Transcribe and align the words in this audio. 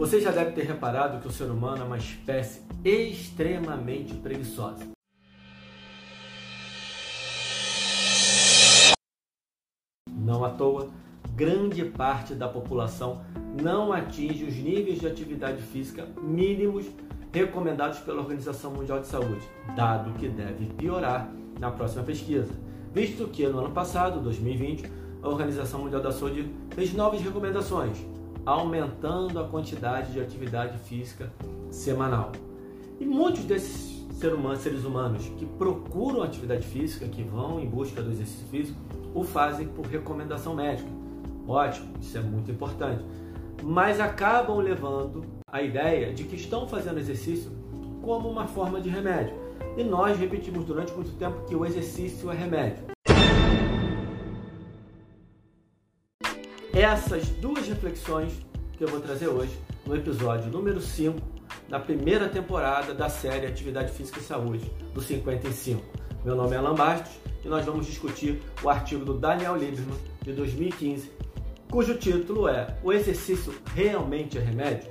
Você 0.00 0.18
já 0.18 0.30
deve 0.30 0.52
ter 0.52 0.62
reparado 0.62 1.20
que 1.20 1.28
o 1.28 1.30
ser 1.30 1.50
humano 1.50 1.82
é 1.82 1.84
uma 1.84 1.98
espécie 1.98 2.62
extremamente 2.82 4.14
preguiçosa. 4.14 4.88
Não 10.08 10.42
à 10.42 10.48
toa, 10.48 10.88
grande 11.34 11.84
parte 11.84 12.34
da 12.34 12.48
população 12.48 13.22
não 13.62 13.92
atinge 13.92 14.44
os 14.44 14.54
níveis 14.54 15.00
de 15.00 15.06
atividade 15.06 15.60
física 15.60 16.08
mínimos 16.22 16.86
recomendados 17.30 17.98
pela 17.98 18.22
Organização 18.22 18.70
Mundial 18.70 19.00
de 19.00 19.06
Saúde, 19.06 19.46
dado 19.76 20.18
que 20.18 20.30
deve 20.30 20.64
piorar 20.78 21.30
na 21.58 21.70
próxima 21.70 22.04
pesquisa, 22.04 22.54
visto 22.94 23.28
que 23.28 23.46
no 23.46 23.58
ano 23.58 23.70
passado, 23.72 24.18
2020, 24.20 24.90
a 25.22 25.28
Organização 25.28 25.80
Mundial 25.80 26.00
da 26.00 26.10
Saúde 26.10 26.50
fez 26.70 26.94
novas 26.94 27.20
recomendações, 27.20 27.98
aumentando 28.44 29.38
a 29.38 29.48
quantidade 29.48 30.12
de 30.12 30.20
atividade 30.20 30.78
física 30.78 31.32
semanal. 31.70 32.32
E 32.98 33.04
muitos 33.04 33.44
desses 33.44 34.00
seres 34.58 34.84
humanos 34.84 35.26
que 35.38 35.46
procuram 35.46 36.22
atividade 36.22 36.66
física, 36.66 37.06
que 37.08 37.22
vão 37.22 37.58
em 37.58 37.66
busca 37.66 38.02
do 38.02 38.10
exercício 38.10 38.46
físico, 38.48 38.78
o 39.14 39.24
fazem 39.24 39.66
por 39.66 39.86
recomendação 39.86 40.54
médica. 40.54 40.90
Ótimo, 41.48 41.94
isso 42.00 42.18
é 42.18 42.20
muito 42.20 42.50
importante. 42.50 43.02
Mas 43.62 43.98
acabam 43.98 44.58
levando 44.58 45.24
a 45.50 45.62
ideia 45.62 46.12
de 46.12 46.24
que 46.24 46.36
estão 46.36 46.68
fazendo 46.68 46.98
exercício 46.98 47.50
como 48.02 48.28
uma 48.28 48.46
forma 48.46 48.80
de 48.80 48.88
remédio. 48.88 49.34
E 49.76 49.84
nós 49.84 50.18
repetimos 50.18 50.64
durante 50.64 50.92
muito 50.92 51.16
tempo 51.16 51.44
que 51.46 51.54
o 51.54 51.64
exercício 51.64 52.30
é 52.30 52.34
remédio. 52.34 52.89
Essas 56.80 57.28
duas 57.28 57.68
reflexões 57.68 58.32
que 58.72 58.82
eu 58.82 58.88
vou 58.88 59.00
trazer 59.00 59.28
hoje 59.28 59.52
no 59.84 59.94
episódio 59.94 60.50
número 60.50 60.80
5 60.80 61.20
da 61.68 61.78
primeira 61.78 62.26
temporada 62.26 62.94
da 62.94 63.06
série 63.10 63.46
Atividade 63.46 63.92
Física 63.92 64.18
e 64.18 64.22
Saúde, 64.22 64.72
do 64.94 65.02
55. 65.02 65.84
Meu 66.24 66.34
nome 66.34 66.54
é 66.54 66.56
Alan 66.56 66.74
Bastos 66.74 67.12
e 67.44 67.48
nós 67.48 67.66
vamos 67.66 67.84
discutir 67.84 68.40
o 68.62 68.70
artigo 68.70 69.04
do 69.04 69.12
Daniel 69.12 69.56
Lieberman, 69.56 69.94
de 70.22 70.32
2015, 70.32 71.12
cujo 71.70 71.98
título 71.98 72.48
é 72.48 72.74
O 72.82 72.94
exercício 72.94 73.52
realmente 73.74 74.38
é 74.38 74.40
remédio? 74.40 74.90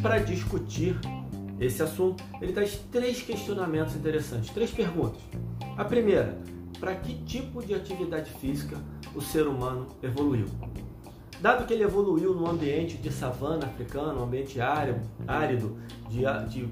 Para 0.00 0.18
discutir 0.20 0.98
esse 1.60 1.82
assunto, 1.82 2.22
ele 2.40 2.52
traz 2.52 2.78
três 2.90 3.20
questionamentos 3.22 3.96
interessantes, 3.96 4.50
três 4.50 4.70
perguntas. 4.70 5.20
A 5.76 5.84
primeira, 5.84 6.38
para 6.78 6.94
que 6.94 7.14
tipo 7.24 7.64
de 7.64 7.74
atividade 7.74 8.30
física 8.32 8.76
o 9.14 9.20
ser 9.20 9.46
humano 9.46 9.88
evoluiu? 10.02 10.46
Dado 11.40 11.66
que 11.66 11.72
ele 11.72 11.84
evoluiu 11.84 12.34
num 12.34 12.48
ambiente 12.48 12.96
de 12.96 13.12
savana 13.12 13.66
africana, 13.66 14.20
um 14.20 14.24
ambiente 14.24 14.60
árido, 14.60 15.00
árido 15.26 15.76
de, 16.08 16.22
de 16.48 16.68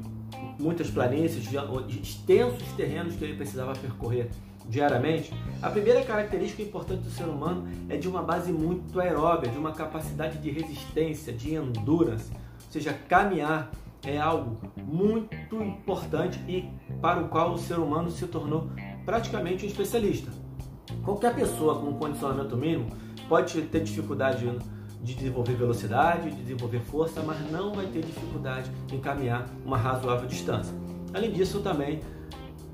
muitas 0.58 0.90
planícies, 0.90 1.44
de 1.48 2.00
extensos 2.00 2.66
terrenos 2.76 3.14
que 3.14 3.24
ele 3.24 3.34
precisava 3.34 3.74
percorrer 3.74 4.28
diariamente, 4.68 5.32
a 5.62 5.70
primeira 5.70 6.02
característica 6.04 6.62
importante 6.62 7.02
do 7.02 7.10
ser 7.10 7.24
humano 7.24 7.68
é 7.88 7.96
de 7.96 8.08
uma 8.08 8.22
base 8.22 8.52
muito 8.52 8.98
aeróbia, 8.98 9.50
de 9.50 9.58
uma 9.58 9.72
capacidade 9.72 10.38
de 10.38 10.50
resistência, 10.50 11.32
de 11.32 11.54
endurance, 11.54 12.32
ou 12.32 12.72
seja, 12.72 12.92
caminhar 13.08 13.70
é 14.06 14.18
algo 14.18 14.58
muito 14.84 15.62
importante 15.62 16.38
e 16.48 16.68
para 17.00 17.20
o 17.20 17.28
qual 17.28 17.52
o 17.52 17.58
ser 17.58 17.78
humano 17.78 18.10
se 18.10 18.26
tornou 18.26 18.70
praticamente 19.04 19.64
um 19.64 19.68
especialista. 19.68 20.30
Qualquer 21.04 21.34
pessoa 21.34 21.78
com 21.78 21.94
condicionamento 21.94 22.56
mínimo 22.56 22.88
pode 23.28 23.60
ter 23.62 23.82
dificuldade 23.82 24.46
de 25.02 25.14
desenvolver 25.14 25.54
velocidade, 25.54 26.30
de 26.30 26.36
desenvolver 26.36 26.80
força, 26.80 27.22
mas 27.22 27.38
não 27.50 27.72
vai 27.72 27.86
ter 27.86 28.02
dificuldade 28.02 28.70
em 28.92 29.00
caminhar 29.00 29.46
uma 29.64 29.76
razoável 29.76 30.26
distância. 30.26 30.74
Além 31.14 31.32
disso, 31.32 31.60
também 31.60 32.00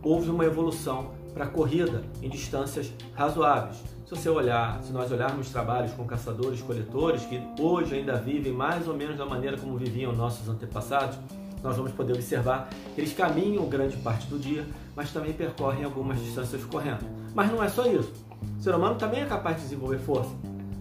houve 0.03 0.31
uma 0.31 0.45
evolução 0.45 1.13
para 1.33 1.47
corrida 1.47 2.03
em 2.21 2.29
distâncias 2.29 2.93
razoáveis. 3.15 3.77
Se 4.05 4.11
você 4.11 4.29
olhar, 4.29 4.83
se 4.83 4.93
nós 4.93 5.11
olharmos 5.11 5.51
trabalhos 5.51 5.93
com 5.93 6.05
caçadores, 6.05 6.61
coletores 6.61 7.23
que 7.25 7.41
hoje 7.59 7.95
ainda 7.95 8.17
vivem 8.17 8.53
mais 8.53 8.87
ou 8.87 8.95
menos 8.95 9.17
da 9.17 9.25
maneira 9.25 9.57
como 9.57 9.77
viviam 9.77 10.13
nossos 10.13 10.49
antepassados, 10.49 11.19
nós 11.63 11.77
vamos 11.77 11.93
poder 11.93 12.13
observar 12.13 12.69
que 12.95 13.01
eles 13.01 13.15
caminham 13.15 13.67
grande 13.69 13.97
parte 13.99 14.27
do 14.27 14.39
dia, 14.39 14.67
mas 14.97 15.13
também 15.13 15.33
percorrem 15.33 15.85
algumas 15.85 16.21
distâncias 16.21 16.65
correndo. 16.65 17.07
Mas 17.35 17.51
não 17.51 17.63
é 17.63 17.69
só 17.69 17.87
isso. 17.87 18.13
O 18.59 18.63
ser 18.63 18.75
humano 18.75 18.97
também 18.97 19.23
é 19.23 19.27
capaz 19.27 19.57
de 19.57 19.63
desenvolver 19.63 19.99
força. 19.99 20.33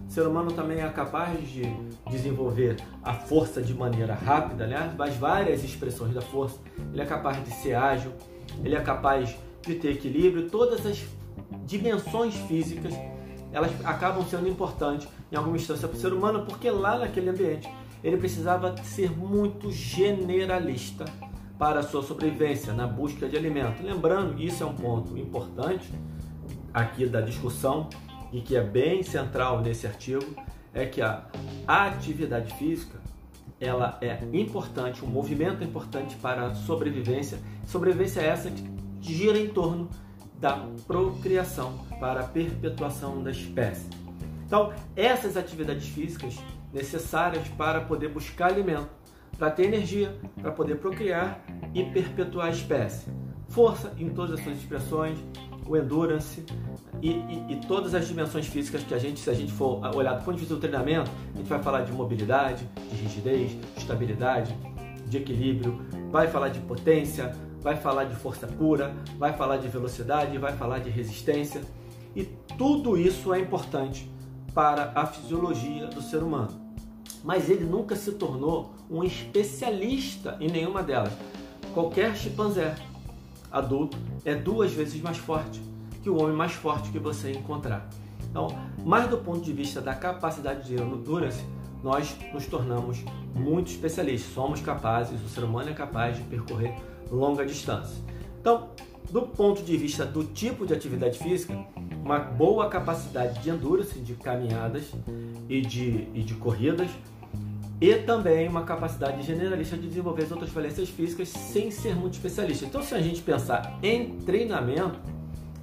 O 0.08 0.10
ser 0.12 0.26
humano 0.26 0.52
também 0.52 0.80
é 0.80 0.88
capaz 0.90 1.40
de 1.48 1.62
desenvolver 2.10 2.76
a 3.02 3.14
força 3.14 3.62
de 3.62 3.72
maneira 3.72 4.14
rápida, 4.14 4.64
aliás, 4.64 4.92
as 5.00 5.16
várias 5.16 5.64
expressões 5.64 6.12
da 6.12 6.20
força. 6.20 6.58
Ele 6.92 7.00
é 7.00 7.06
capaz 7.06 7.42
de 7.42 7.50
ser 7.50 7.74
ágil, 7.74 8.12
ele 8.62 8.74
é 8.74 8.80
capaz 8.80 9.34
de 9.62 9.76
ter 9.76 9.92
equilíbrio, 9.92 10.48
todas 10.50 10.84
as 10.86 11.04
dimensões 11.64 12.34
físicas 12.34 12.94
elas 13.52 13.70
acabam 13.84 14.24
sendo 14.24 14.48
importantes 14.48 15.06
em 15.30 15.36
alguma 15.36 15.56
instância 15.56 15.86
para 15.86 15.96
o 15.96 16.00
ser 16.00 16.12
humano, 16.12 16.44
porque 16.46 16.70
lá 16.70 16.98
naquele 16.98 17.28
ambiente 17.28 17.68
ele 18.02 18.16
precisava 18.16 18.74
ser 18.82 19.10
muito 19.10 19.70
generalista 19.70 21.04
para 21.58 21.80
a 21.80 21.82
sua 21.82 22.02
sobrevivência 22.02 22.72
na 22.72 22.86
busca 22.86 23.28
de 23.28 23.36
alimento. 23.36 23.82
Lembrando, 23.82 24.42
isso 24.42 24.62
é 24.62 24.66
um 24.66 24.74
ponto 24.74 25.16
importante 25.16 25.92
aqui 26.72 27.06
da 27.06 27.20
discussão 27.20 27.88
e 28.32 28.40
que 28.40 28.56
é 28.56 28.62
bem 28.62 29.02
central 29.02 29.60
nesse 29.60 29.86
artigo, 29.86 30.24
é 30.72 30.86
que 30.86 31.02
a 31.02 31.26
atividade 31.66 32.54
física 32.54 32.98
ela 33.60 33.96
é 34.00 34.18
importante, 34.32 35.04
um 35.04 35.08
movimento 35.08 35.62
é 35.62 35.64
importante 35.64 36.16
para 36.16 36.46
a 36.46 36.54
sobrevivência. 36.54 37.38
Sobrevivência 37.66 38.20
é 38.20 38.26
essa 38.26 38.50
que 38.50 38.62
gira 39.02 39.38
em 39.38 39.48
torno 39.48 39.88
da 40.38 40.66
procriação 40.86 41.78
para 42.00 42.20
a 42.20 42.24
perpetuação 42.24 43.22
da 43.22 43.30
espécie. 43.30 43.88
Então, 44.46 44.72
essas 44.96 45.36
atividades 45.36 45.88
físicas 45.88 46.36
necessárias 46.72 47.46
para 47.48 47.80
poder 47.80 48.08
buscar 48.08 48.46
alimento, 48.46 48.88
para 49.38 49.50
ter 49.50 49.64
energia, 49.64 50.16
para 50.40 50.50
poder 50.50 50.76
procriar 50.76 51.42
e 51.74 51.84
perpetuar 51.84 52.46
a 52.46 52.50
espécie. 52.50 53.10
Força 53.48 53.92
em 53.98 54.08
todas 54.08 54.34
as 54.34 54.44
suas 54.44 54.56
expressões, 54.56 55.18
o 55.66 55.76
endurance 55.76 56.44
e, 57.00 57.10
e, 57.10 57.46
e, 57.50 57.56
todas 57.66 57.94
as 57.94 58.06
dimensões 58.06 58.46
físicas 58.46 58.82
que 58.82 58.94
a 58.94 58.98
gente, 58.98 59.20
se 59.20 59.30
a 59.30 59.34
gente 59.34 59.52
for 59.52 59.80
olhar 59.94 60.14
do 60.14 60.24
ponto 60.24 60.34
de 60.34 60.40
vista 60.40 60.54
do 60.54 60.60
treinamento, 60.60 61.10
a 61.34 61.38
gente 61.38 61.48
vai 61.48 61.62
falar 61.62 61.82
de 61.82 61.92
mobilidade, 61.92 62.68
de 62.90 62.96
rigidez, 62.96 63.52
de 63.52 63.78
estabilidade, 63.78 64.54
de 65.06 65.18
equilíbrio, 65.18 65.80
vai 66.10 66.28
falar 66.28 66.48
de 66.48 66.60
potência, 66.60 67.32
vai 67.62 67.76
falar 67.76 68.04
de 68.04 68.16
força 68.16 68.46
pura, 68.46 68.94
vai 69.18 69.32
falar 69.32 69.58
de 69.58 69.68
velocidade, 69.68 70.36
vai 70.36 70.52
falar 70.56 70.80
de 70.80 70.90
resistência. 70.90 71.62
E 72.14 72.24
tudo 72.58 72.98
isso 72.98 73.32
é 73.32 73.40
importante 73.40 74.10
para 74.52 74.92
a 74.94 75.06
fisiologia 75.06 75.86
do 75.86 76.02
ser 76.02 76.22
humano. 76.22 76.60
Mas 77.24 77.48
ele 77.48 77.64
nunca 77.64 77.94
se 77.94 78.12
tornou 78.12 78.74
um 78.90 79.04
especialista 79.04 80.36
em 80.40 80.50
nenhuma 80.50 80.82
delas. 80.82 81.12
Qualquer 81.72 82.16
chimpanzé 82.16 82.74
adulto 83.50 83.96
é 84.24 84.34
duas 84.34 84.72
vezes 84.72 85.00
mais 85.00 85.16
forte 85.16 85.62
que 86.02 86.10
o 86.10 86.20
homem 86.20 86.34
mais 86.34 86.52
forte 86.52 86.90
que 86.90 86.98
você 86.98 87.30
encontrar. 87.30 87.88
Então, 88.28 88.48
mais 88.84 89.08
do 89.08 89.18
ponto 89.18 89.40
de 89.40 89.52
vista 89.52 89.80
da 89.80 89.94
capacidade 89.94 90.66
de 90.66 90.82
endurance, 90.82 91.44
nós 91.82 92.16
nos 92.32 92.46
tornamos 92.46 93.04
muito 93.34 93.70
especialistas. 93.70 94.32
Somos 94.32 94.60
capazes, 94.60 95.22
o 95.22 95.28
ser 95.28 95.44
humano 95.44 95.70
é 95.70 95.74
capaz 95.74 96.16
de 96.16 96.22
percorrer 96.24 96.74
longa 97.12 97.44
distância. 97.44 98.02
Então, 98.40 98.70
do 99.10 99.22
ponto 99.22 99.62
de 99.62 99.76
vista 99.76 100.06
do 100.06 100.24
tipo 100.24 100.66
de 100.66 100.72
atividade 100.72 101.18
física, 101.18 101.54
uma 102.02 102.18
boa 102.18 102.68
capacidade 102.68 103.40
de 103.40 103.50
endurance, 103.50 103.98
de 103.98 104.14
caminhadas 104.14 104.90
e 105.48 105.60
de, 105.60 106.08
e 106.14 106.22
de 106.22 106.34
corridas, 106.34 106.90
e 107.80 107.94
também 107.96 108.48
uma 108.48 108.62
capacidade 108.62 109.22
generalista 109.22 109.76
de 109.76 109.88
desenvolver 109.88 110.22
as 110.22 110.30
outras 110.30 110.50
valências 110.50 110.88
físicas 110.88 111.28
sem 111.28 111.70
ser 111.70 111.94
muito 111.94 112.14
especialista. 112.14 112.64
Então, 112.64 112.82
se 112.82 112.94
a 112.94 113.00
gente 113.00 113.20
pensar 113.20 113.78
em 113.82 114.18
treinamento, 114.20 114.98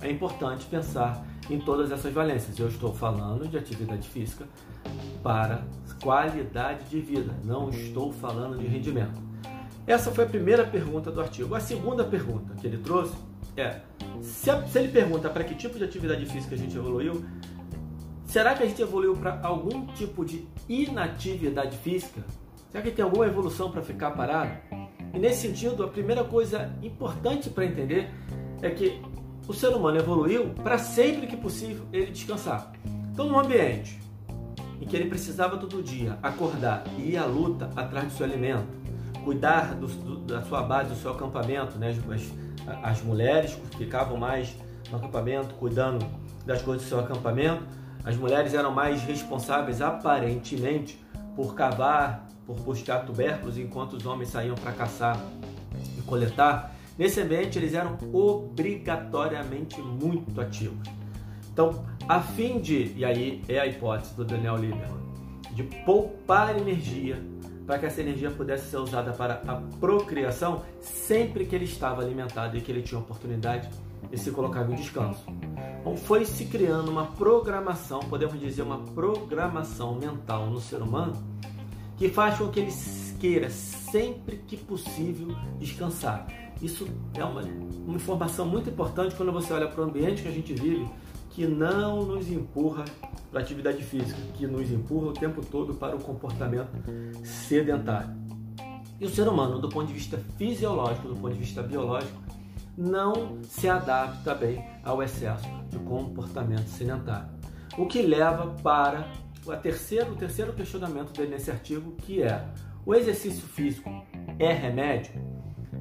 é 0.02 0.12
importante 0.12 0.66
pensar 0.66 1.26
em 1.50 1.60
todas 1.60 1.92
essas 1.92 2.14
valências. 2.14 2.60
Eu 2.60 2.68
estou 2.68 2.94
falando 2.94 3.48
de 3.48 3.58
atividade 3.58 4.08
física 4.08 4.46
para 5.24 5.64
qualidade 6.02 6.90
de 6.90 7.00
vida, 7.00 7.34
não 7.44 7.70
estou 7.70 8.12
falando 8.12 8.58
de 8.58 8.68
rendimento. 8.68 9.29
Essa 9.90 10.12
foi 10.12 10.24
a 10.24 10.28
primeira 10.28 10.64
pergunta 10.64 11.10
do 11.10 11.20
artigo. 11.20 11.56
A 11.56 11.60
segunda 11.60 12.04
pergunta 12.04 12.54
que 12.62 12.68
ele 12.68 12.78
trouxe 12.78 13.16
é: 13.58 13.80
se, 14.22 14.52
a, 14.52 14.64
se 14.68 14.78
ele 14.78 14.90
pergunta 14.90 15.28
para 15.32 15.44
que 15.44 15.56
tipo 15.56 15.80
de 15.80 15.84
atividade 15.84 16.28
física 16.28 16.54
a 16.54 16.58
gente 16.60 16.78
evoluiu, 16.78 17.26
será 18.24 18.54
que 18.54 18.62
a 18.62 18.68
gente 18.68 18.80
evoluiu 18.80 19.16
para 19.16 19.40
algum 19.42 19.88
tipo 19.88 20.24
de 20.24 20.48
inatividade 20.70 21.76
física? 21.78 22.22
Será 22.72 22.84
que 22.84 22.92
tem 22.92 23.04
alguma 23.04 23.26
evolução 23.26 23.72
para 23.72 23.82
ficar 23.82 24.12
parado? 24.12 24.52
E 25.12 25.18
nesse 25.18 25.48
sentido, 25.48 25.84
a 25.84 25.88
primeira 25.88 26.24
coisa 26.24 26.72
importante 26.84 27.50
para 27.50 27.66
entender 27.66 28.12
é 28.62 28.70
que 28.70 29.02
o 29.48 29.56
ser 29.56 29.70
humano 29.70 29.98
evoluiu 29.98 30.50
para 30.64 30.78
sempre 30.78 31.26
que 31.26 31.36
possível 31.36 31.84
ele 31.92 32.12
descansar. 32.12 32.74
Então, 33.12 33.28
num 33.28 33.40
ambiente 33.40 34.00
em 34.80 34.86
que 34.86 34.96
ele 34.96 35.10
precisava 35.10 35.58
todo 35.58 35.82
dia 35.82 36.20
acordar 36.22 36.84
e 36.96 37.14
ir 37.14 37.18
à 37.18 37.26
luta 37.26 37.72
atrás 37.76 38.06
do 38.06 38.14
seu 38.14 38.28
alimento, 38.28 38.78
cuidar 39.30 39.76
do, 39.76 39.86
do, 39.86 40.18
da 40.22 40.42
sua 40.42 40.64
base, 40.64 40.90
do 40.90 40.96
seu 40.96 41.12
acampamento, 41.12 41.78
né? 41.78 41.96
as, 42.10 42.82
as 42.82 43.04
mulheres 43.04 43.56
ficavam 43.78 44.18
mais 44.18 44.56
no 44.90 44.98
acampamento, 44.98 45.54
cuidando 45.54 46.04
das 46.48 46.64
coisas 46.64 46.84
do 46.84 46.90
seu 46.90 47.00
acampamento, 47.00 47.62
as 48.04 48.16
mulheres 48.16 48.56
eram 48.56 48.72
mais 48.72 49.04
responsáveis, 49.04 49.84
aparentemente, 49.84 51.00
por 51.36 51.54
cavar, 51.54 52.28
por 52.44 52.56
buscar 52.62 53.06
tubérculos, 53.06 53.56
enquanto 53.60 53.94
os 53.98 54.06
homens 54.08 54.30
saíam 54.30 54.56
para 54.56 54.72
caçar 54.72 55.24
e 55.96 56.02
coletar. 56.02 56.74
Nesse 56.98 57.22
ambiente, 57.22 57.60
eles 57.60 57.76
eram 57.76 58.00
obrigatoriamente 58.12 59.80
muito 59.80 60.42
ativos. 60.42 60.90
Então, 61.54 61.86
a 62.08 62.20
fim 62.20 62.60
de, 62.60 62.94
e 62.98 63.06
aí 63.06 63.44
é 63.48 63.60
a 63.60 63.68
hipótese 63.68 64.16
do 64.16 64.26
Daniel 64.26 64.56
Lieberman, 64.56 65.04
de 65.52 65.62
poupar 65.86 66.58
energia 66.58 67.22
para 67.70 67.78
que 67.78 67.86
essa 67.86 68.02
energia 68.02 68.32
pudesse 68.32 68.72
ser 68.72 68.78
usada 68.78 69.12
para 69.14 69.44
a 69.48 69.62
procriação 69.80 70.64
sempre 70.82 71.46
que 71.46 71.56
ele 71.56 71.66
estava 71.66 72.02
alimentado 72.02 72.58
e 72.58 72.62
que 72.62 72.72
ele 72.72 72.82
tinha 72.82 73.00
oportunidade 73.00 73.70
de 74.10 74.18
se 74.18 74.32
colocar 74.32 74.68
em 74.68 74.74
descanso. 74.74 75.24
Então 75.80 75.96
foi 75.96 76.26
se 76.26 76.46
criando 76.46 76.90
uma 76.90 77.06
programação, 77.06 78.00
podemos 78.00 78.40
dizer 78.40 78.64
uma 78.64 78.80
programação 78.80 79.94
mental 79.94 80.48
no 80.48 80.60
ser 80.60 80.82
humano, 80.82 81.14
que 81.96 82.10
faz 82.10 82.40
com 82.40 82.48
que 82.48 82.60
ele 82.60 82.74
queira 83.20 83.52
sempre 83.52 84.38
que 84.48 84.58
possível 84.58 85.28
descansar. 85.60 86.26
Isso 86.60 86.88
é 87.14 87.24
uma, 87.24 87.42
uma 87.86 87.98
informação 87.98 88.48
muito 88.48 88.72
importante 88.72 89.14
quando 89.14 89.32
você 89.32 89.54
olha 89.54 89.68
para 89.68 89.82
o 89.82 89.84
ambiente 89.84 90.24
que 90.24 90.28
a 90.28 90.32
gente 90.32 90.56
vive, 90.56 90.90
que 91.30 91.46
não 91.46 92.04
nos 92.04 92.30
empurra 92.30 92.86
para 93.30 93.40
a 93.40 93.44
atividade 93.44 93.84
física, 93.84 94.20
que 94.34 94.48
nos 94.48 94.72
empurra 94.72 95.08
o 95.08 95.14
tempo 95.14 95.46
todo 95.46 95.74
para 95.76 95.96
o 95.96 96.00
comportamento 96.00 96.72
sedentário. 97.24 98.10
E 99.00 99.06
o 99.06 99.10
ser 99.10 99.28
humano, 99.28 99.60
do 99.60 99.70
ponto 99.70 99.88
de 99.88 99.94
vista 99.94 100.18
fisiológico, 100.38 101.08
do 101.08 101.16
ponto 101.16 101.34
de 101.34 101.40
vista 101.40 101.62
biológico, 101.62 102.22
não 102.78 103.42
se 103.44 103.70
adapta 103.70 104.34
bem 104.34 104.64
ao 104.84 105.02
excesso 105.04 105.48
de 105.70 105.78
comportamento 105.80 106.68
sedentário. 106.68 107.30
O 107.78 107.86
que 107.86 108.02
leva 108.02 108.48
para 108.62 109.08
o 109.46 109.56
terceiro, 109.56 110.14
o 110.14 110.16
terceiro 110.16 110.54
questionamento 110.54 111.14
dele 111.14 111.32
nesse 111.32 111.52
artigo, 111.52 111.92
que 111.98 112.24
é 112.24 112.46
o 112.86 112.96
exercício 112.96 113.48
físico 113.48 113.90
é 114.38 114.52
remédio? 114.52 115.14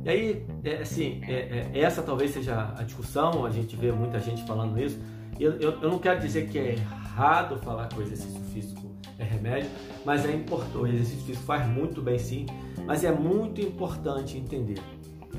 E 0.04 0.08
aí, 0.08 0.46
é, 0.62 0.76
assim, 0.76 1.20
é, 1.26 1.70
é, 1.72 1.80
essa 1.80 2.02
talvez 2.02 2.30
seja 2.30 2.72
a 2.76 2.82
discussão, 2.82 3.44
a 3.44 3.50
gente 3.50 3.74
vê 3.76 3.90
muita 3.90 4.20
gente 4.20 4.44
falando 4.44 4.78
isso. 4.78 4.98
Eu, 5.38 5.52
eu, 5.52 5.80
eu 5.80 5.90
não 5.90 5.98
quero 5.98 6.20
dizer 6.20 6.48
que 6.48 6.58
é 6.58 6.72
errado 6.72 7.58
falar 7.58 7.88
que 7.88 7.98
o 7.98 8.02
exercício 8.02 8.40
físico 8.52 8.90
é 9.18 9.24
remédio, 9.24 9.70
mas 10.04 10.24
é 10.24 10.32
importante. 10.32 10.76
O 10.76 10.86
exercício 10.86 11.24
físico 11.26 11.44
faz 11.44 11.66
muito 11.66 12.02
bem 12.02 12.18
sim, 12.18 12.46
mas 12.86 13.04
é 13.04 13.12
muito 13.12 13.60
importante 13.60 14.36
entender 14.36 14.80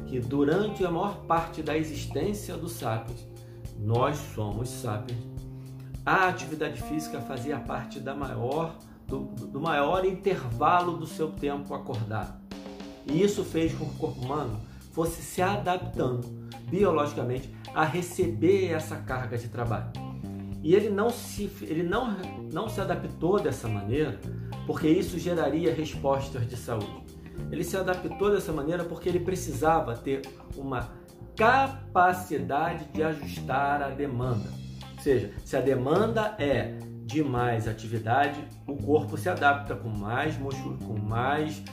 que 0.07 0.19
durante 0.19 0.86
a 0.86 0.92
maior 0.92 1.25
parte 1.25 1.62
da 1.62 1.78
existência 1.78 2.56
do 2.56 2.69
sapiens, 2.69 3.28
nós 3.78 4.18
somos 4.34 4.69
sapiens, 4.69 5.19
a 6.06 6.28
atividade 6.28 6.81
física 6.81 7.22
fazia 7.22 7.60
parte 7.60 8.00
da 8.00 8.16
maior, 8.16 8.78
do, 9.07 9.19
do 9.19 9.60
maior 9.60 10.06
intervalo 10.06 10.98
do 10.98 11.06
seu 11.06 11.31
tempo 11.31 11.74
acordado. 11.74 12.40
E 13.06 13.22
isso 13.22 13.44
fez 13.44 13.74
com 13.74 13.86
que 13.86 13.96
o 13.96 13.98
corpo 13.98 14.22
humano 14.22 14.60
fosse 14.91 15.21
se 15.21 15.41
adaptando 15.41 16.27
biologicamente 16.69 17.53
a 17.74 17.83
receber 17.83 18.71
essa 18.71 18.97
carga 18.97 19.38
de 19.38 19.47
trabalho. 19.47 19.91
E 20.62 20.75
ele 20.75 20.89
não 20.89 21.09
se, 21.09 21.50
ele 21.62 21.83
não, 21.83 22.18
não 22.51 22.68
se 22.68 22.81
adaptou 22.81 23.39
dessa 23.39 23.68
maneira 23.68 24.19
porque 24.65 24.88
isso 24.88 25.18
geraria 25.18 25.74
respostas 25.74 26.47
de 26.47 26.56
saúde. 26.56 27.03
Ele 27.51 27.63
se 27.63 27.77
adaptou 27.77 28.31
dessa 28.31 28.51
maneira 28.51 28.83
porque 28.83 29.09
ele 29.09 29.19
precisava 29.19 29.95
ter 29.95 30.21
uma 30.56 30.91
capacidade 31.36 32.86
de 32.94 33.01
ajustar 33.01 33.81
a 33.81 33.89
demanda. 33.89 34.50
Ou 34.97 35.01
seja, 35.01 35.31
se 35.45 35.56
a 35.56 35.62
demanda 35.62 36.36
é 36.38 36.77
de 37.06 37.24
mais 37.24 37.68
atividade, 37.68 38.44
o 38.68 38.75
corpo 38.75 39.18
se 39.18 39.30
adapta 39.30 39.74
com 39.74 39.88
mais 39.89 40.38
músculo, 40.38 40.77
com 40.77 41.00
mais 41.00 41.63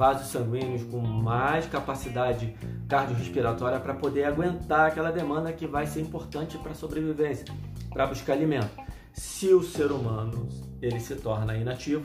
vasos 0.00 0.28
sanguíneos, 0.28 0.82
com 0.84 0.98
mais 0.98 1.66
capacidade 1.66 2.54
cardiorrespiratória 2.88 3.78
para 3.78 3.92
poder 3.92 4.24
aguentar 4.24 4.88
aquela 4.88 5.12
demanda 5.12 5.52
que 5.52 5.66
vai 5.66 5.86
ser 5.86 6.00
importante 6.00 6.56
para 6.56 6.72
a 6.72 6.74
sobrevivência, 6.74 7.44
para 7.90 8.06
buscar 8.06 8.32
alimento. 8.32 8.70
Se 9.12 9.52
o 9.52 9.62
ser 9.62 9.92
humano 9.92 10.48
ele 10.80 10.98
se 11.00 11.16
torna 11.16 11.54
inativo, 11.54 12.04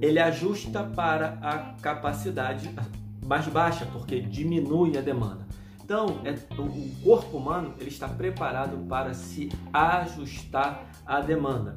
ele 0.00 0.20
ajusta 0.20 0.84
para 0.84 1.40
a 1.42 1.74
capacidade 1.82 2.70
mais 3.26 3.48
baixa, 3.48 3.84
porque 3.86 4.20
diminui 4.20 4.96
a 4.96 5.00
demanda. 5.00 5.44
Então, 5.82 6.20
é, 6.24 6.30
o 6.56 7.02
corpo 7.02 7.38
humano 7.38 7.74
ele 7.80 7.88
está 7.88 8.06
preparado 8.06 8.76
para 8.86 9.12
se 9.12 9.48
ajustar 9.72 10.88
à 11.04 11.20
demanda. 11.20 11.74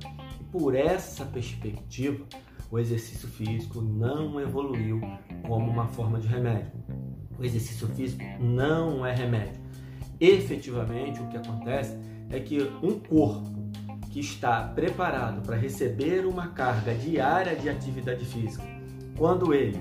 Por 0.51 0.75
essa 0.75 1.25
perspectiva, 1.25 2.27
o 2.71 2.79
exercício 2.79 3.27
físico 3.27 3.81
não 3.81 4.39
evoluiu 4.39 5.01
como 5.45 5.69
uma 5.69 5.87
forma 5.89 6.19
de 6.19 6.27
remédio. 6.27 6.71
O 7.37 7.43
exercício 7.43 7.87
físico 7.89 8.23
não 8.39 9.05
é 9.05 9.13
remédio. 9.13 9.59
Efetivamente, 10.19 11.19
o 11.19 11.27
que 11.27 11.35
acontece 11.35 11.97
é 12.29 12.39
que 12.39 12.61
um 12.81 12.97
corpo 12.97 13.51
que 14.09 14.21
está 14.21 14.63
preparado 14.63 15.41
para 15.41 15.57
receber 15.57 16.25
uma 16.25 16.47
carga 16.47 16.93
diária 16.93 17.55
de 17.55 17.69
atividade 17.69 18.23
física, 18.25 18.63
quando 19.17 19.53
ele 19.53 19.77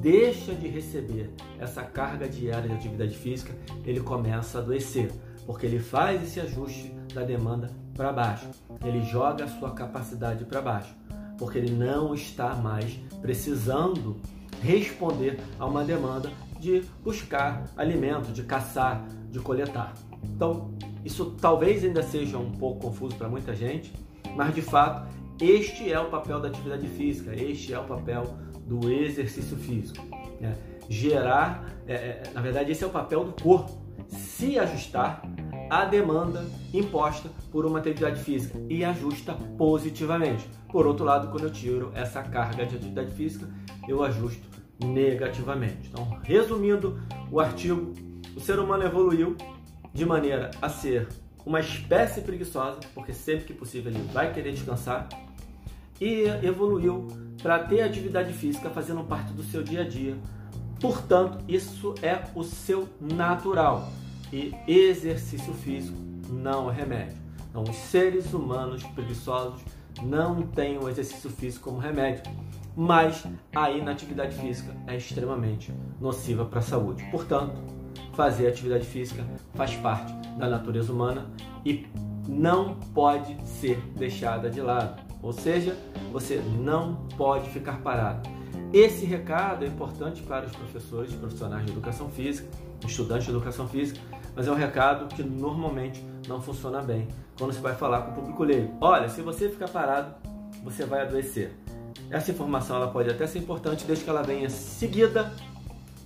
deixa 0.00 0.54
de 0.54 0.68
receber 0.68 1.30
essa 1.58 1.82
carga 1.82 2.28
diária 2.28 2.68
de 2.68 2.74
atividade 2.74 3.16
física, 3.16 3.54
ele 3.84 4.00
começa 4.00 4.58
a 4.58 4.60
adoecer, 4.60 5.10
porque 5.46 5.66
ele 5.66 5.78
faz 5.78 6.22
esse 6.22 6.38
ajuste 6.40 6.94
da 7.14 7.22
demanda 7.22 7.70
para 7.94 8.12
baixo, 8.12 8.48
ele 8.84 9.02
joga 9.02 9.44
a 9.44 9.48
sua 9.48 9.70
capacidade 9.70 10.44
para 10.44 10.60
baixo, 10.60 10.94
porque 11.38 11.58
ele 11.58 11.70
não 11.70 12.14
está 12.14 12.54
mais 12.54 12.98
precisando 13.20 14.16
responder 14.62 15.38
a 15.58 15.66
uma 15.66 15.84
demanda 15.84 16.30
de 16.58 16.82
buscar 17.02 17.64
alimento, 17.76 18.32
de 18.32 18.42
caçar, 18.42 19.06
de 19.30 19.38
coletar. 19.40 19.94
Então, 20.22 20.70
isso 21.04 21.36
talvez 21.40 21.84
ainda 21.84 22.02
seja 22.02 22.38
um 22.38 22.50
pouco 22.52 22.80
confuso 22.80 23.14
para 23.16 23.28
muita 23.28 23.54
gente, 23.54 23.92
mas 24.34 24.54
de 24.54 24.62
fato, 24.62 25.06
este 25.40 25.92
é 25.92 26.00
o 26.00 26.06
papel 26.06 26.40
da 26.40 26.48
atividade 26.48 26.86
física, 26.88 27.34
este 27.34 27.72
é 27.72 27.78
o 27.78 27.84
papel 27.84 28.24
do 28.66 28.90
exercício 28.90 29.56
físico. 29.56 30.04
Né? 30.40 30.56
Gerar, 30.88 31.64
é, 31.86 31.94
é, 31.94 32.22
na 32.34 32.40
verdade, 32.40 32.72
esse 32.72 32.82
é 32.82 32.86
o 32.86 32.90
papel 32.90 33.24
do 33.24 33.42
corpo, 33.42 33.70
se 34.08 34.58
ajustar 34.58 35.22
à 35.70 35.84
demanda 35.84 36.44
imposta 36.72 37.30
por 37.50 37.66
uma 37.66 37.78
atividade 37.78 38.22
física 38.22 38.58
e 38.68 38.84
ajusta 38.84 39.34
positivamente. 39.56 40.48
Por 40.70 40.86
outro 40.86 41.04
lado, 41.04 41.28
quando 41.28 41.44
eu 41.44 41.50
tiro 41.50 41.90
essa 41.94 42.22
carga 42.22 42.66
de 42.66 42.76
atividade 42.76 43.10
física, 43.12 43.48
eu 43.88 44.02
ajusto 44.02 44.46
negativamente. 44.82 45.88
Então, 45.88 46.18
resumindo 46.22 47.00
o 47.30 47.40
artigo, 47.40 47.92
o 48.36 48.40
ser 48.40 48.58
humano 48.58 48.84
evoluiu 48.84 49.36
de 49.92 50.04
maneira 50.04 50.50
a 50.60 50.68
ser 50.68 51.08
uma 51.44 51.60
espécie 51.60 52.20
preguiçosa, 52.20 52.80
porque 52.94 53.12
sempre 53.12 53.46
que 53.46 53.54
possível 53.54 53.90
ele 53.90 54.02
vai 54.12 54.32
querer 54.32 54.52
descansar, 54.52 55.08
e 56.00 56.24
evoluiu 56.42 57.06
para 57.42 57.60
ter 57.60 57.80
atividade 57.80 58.32
física 58.32 58.68
fazendo 58.68 59.02
parte 59.04 59.32
do 59.32 59.42
seu 59.42 59.62
dia 59.62 59.82
a 59.82 59.88
dia. 59.88 60.16
Portanto, 60.80 61.38
isso 61.48 61.94
é 62.02 62.24
o 62.34 62.42
seu 62.42 62.88
natural. 63.00 63.90
E 64.32 64.54
exercício 64.66 65.52
físico 65.54 65.96
não 66.30 66.70
é 66.70 66.74
remédio. 66.74 67.16
Então, 67.48 67.62
os 67.62 67.76
seres 67.76 68.32
humanos 68.34 68.82
preguiçosos 68.82 69.60
não 70.02 70.42
têm 70.42 70.78
o 70.78 70.88
exercício 70.88 71.30
físico 71.30 71.70
como 71.70 71.78
remédio, 71.78 72.22
mas 72.76 73.24
a 73.54 73.70
inatividade 73.70 74.36
física 74.36 74.74
é 74.86 74.96
extremamente 74.96 75.72
nociva 76.00 76.44
para 76.44 76.58
a 76.58 76.62
saúde. 76.62 77.02
Portanto, 77.10 77.54
fazer 78.12 78.48
atividade 78.48 78.86
física 78.86 79.24
faz 79.54 79.74
parte 79.76 80.12
da 80.36 80.48
natureza 80.48 80.92
humana 80.92 81.30
e 81.64 81.86
não 82.28 82.74
pode 82.94 83.36
ser 83.46 83.80
deixada 83.96 84.50
de 84.50 84.60
lado. 84.60 85.00
Ou 85.22 85.32
seja, 85.32 85.76
você 86.12 86.42
não 86.58 86.96
pode 87.16 87.48
ficar 87.50 87.80
parado. 87.80 88.28
Esse 88.76 89.06
recado 89.06 89.64
é 89.64 89.68
importante 89.68 90.20
para 90.20 90.44
os 90.44 90.52
professores, 90.54 91.14
profissionais 91.14 91.64
de 91.64 91.72
educação 91.72 92.10
física, 92.10 92.46
estudantes 92.86 93.24
de 93.24 93.30
educação 93.30 93.66
física, 93.66 93.98
mas 94.34 94.46
é 94.46 94.52
um 94.52 94.54
recado 94.54 95.06
que 95.14 95.22
normalmente 95.22 96.04
não 96.28 96.42
funciona 96.42 96.82
bem 96.82 97.08
quando 97.38 97.54
você 97.54 97.60
vai 97.62 97.74
falar 97.74 98.02
com 98.02 98.10
o 98.10 98.14
público 98.16 98.44
leigo. 98.44 98.76
Olha, 98.78 99.08
se 99.08 99.22
você 99.22 99.48
ficar 99.48 99.70
parado, 99.70 100.14
você 100.62 100.84
vai 100.84 101.00
adoecer. 101.00 101.56
Essa 102.10 102.32
informação 102.32 102.76
ela 102.76 102.88
pode 102.88 103.08
até 103.08 103.26
ser 103.26 103.38
importante 103.38 103.86
desde 103.86 104.04
que 104.04 104.10
ela 104.10 104.20
venha 104.20 104.50
seguida 104.50 105.32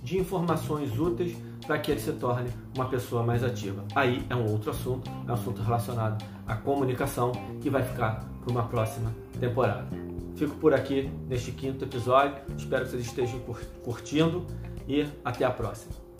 de 0.01 0.17
informações 0.17 0.97
úteis 0.97 1.35
para 1.65 1.77
que 1.79 1.91
ele 1.91 1.99
se 1.99 2.11
torne 2.13 2.49
uma 2.75 2.85
pessoa 2.85 3.23
mais 3.23 3.43
ativa. 3.43 3.83
Aí 3.95 4.25
é 4.29 4.35
um 4.35 4.49
outro 4.51 4.71
assunto, 4.71 5.09
é 5.27 5.31
um 5.31 5.33
assunto 5.33 5.61
relacionado 5.61 6.23
à 6.47 6.55
comunicação 6.55 7.31
que 7.61 7.69
vai 7.69 7.83
ficar 7.83 8.25
para 8.41 8.51
uma 8.51 8.63
próxima 8.63 9.11
temporada. 9.39 9.87
Fico 10.35 10.55
por 10.55 10.73
aqui 10.73 11.11
neste 11.27 11.51
quinto 11.51 11.85
episódio. 11.85 12.35
Espero 12.57 12.85
que 12.85 12.91
vocês 12.91 13.05
estejam 13.05 13.39
curtindo 13.83 14.45
e 14.87 15.07
até 15.23 15.45
a 15.45 15.51
próxima. 15.51 16.10